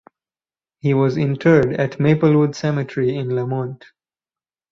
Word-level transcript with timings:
He 0.79 0.95
was 0.95 1.15
interred 1.15 1.73
at 1.73 1.99
Maplewood 1.99 2.55
Cemetery 2.55 3.15
in 3.15 3.35
Lamont. 3.35 3.85